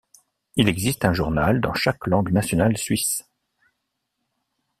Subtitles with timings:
[0.55, 3.23] Il existe un journal dans chaque langue nationale suisse.